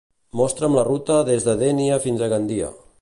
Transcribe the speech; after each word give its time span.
Mostra'm 0.39 0.77
la 0.77 0.85
ruta 0.87 1.17
des 1.27 1.45
de 1.49 1.55
Dénia 1.61 2.01
fins 2.07 2.25
a 2.25 2.31
Gandia 2.33 2.73